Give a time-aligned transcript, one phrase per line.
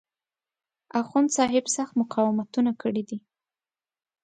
[1.01, 3.17] اخوندصاحب سخت مقاومتونه کړي دي.